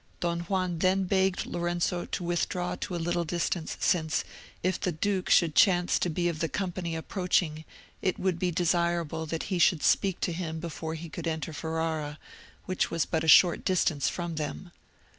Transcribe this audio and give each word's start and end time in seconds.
Don 0.19 0.39
Juan 0.39 0.79
then 0.79 1.03
begged 1.03 1.45
Lorenzo 1.45 2.05
to 2.05 2.23
withdraw 2.23 2.75
to 2.77 2.95
a 2.95 2.97
little 3.05 3.23
distance, 3.23 3.77
since, 3.79 4.23
if 4.63 4.79
the 4.79 4.91
duke 4.91 5.29
should 5.29 5.53
chance 5.53 5.99
to 5.99 6.09
be 6.09 6.27
of 6.27 6.39
the 6.39 6.49
company 6.49 6.95
approaching, 6.95 7.65
it 8.01 8.17
would 8.17 8.39
be 8.39 8.49
desirable 8.49 9.27
that 9.27 9.43
he 9.53 9.59
should 9.59 9.83
speak 9.83 10.19
to 10.21 10.33
him 10.33 10.59
before 10.59 10.95
he 10.95 11.07
could 11.07 11.27
enter 11.27 11.53
Ferrara, 11.53 12.17
which 12.65 12.89
was 12.89 13.05
but 13.05 13.23
a 13.23 13.27
short 13.27 13.63
distance 13.63 14.09
from 14.09 14.37
them. 14.37 14.71